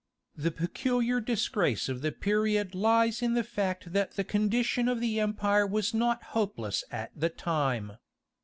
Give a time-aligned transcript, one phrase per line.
[0.35, 5.19] The peculiar disgrace of the period lies in the fact that the condition of the
[5.19, 7.97] empire was not hopeless at the time.